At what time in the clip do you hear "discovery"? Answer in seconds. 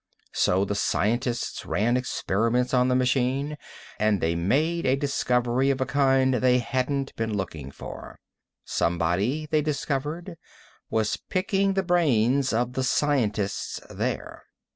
4.95-5.69